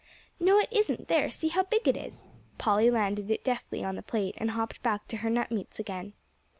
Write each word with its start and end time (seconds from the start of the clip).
"No, 0.39 0.57
it 0.57 0.73
isn't; 0.73 1.09
there, 1.09 1.29
see 1.29 1.49
how 1.49 1.61
big 1.61 1.87
it 1.87 1.95
is." 1.95 2.27
Polly 2.57 2.89
landed 2.89 3.29
it 3.29 3.43
deftly 3.43 3.83
on 3.83 3.95
the 3.95 4.01
plate 4.01 4.33
and 4.39 4.49
hopped 4.49 4.81
back 4.81 5.07
to 5.09 5.17
her 5.17 5.29
nut 5.29 5.51
meats 5.51 5.77
again. 5.77 6.13